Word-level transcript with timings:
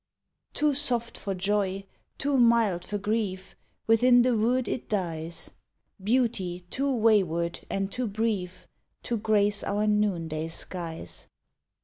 To/soft 0.55 1.15
for 1.15 1.35
joy, 1.35 1.83
too 2.17 2.35
mild 2.37 2.83
for 2.83 2.97
grief, 2.97 3.55
Within 3.85 4.23
the 4.23 4.35
wood 4.35 4.67
it 4.67 4.89
dies 4.89 5.51
Beauty 6.03 6.61
too 6.71 6.91
wayward 6.95 7.59
and 7.69 7.91
too 7.91 8.07
brief 8.07 8.67
To 9.03 9.15
grace 9.15 9.63
our 9.63 9.85
noonday 9.85 10.47
skies. 10.47 11.27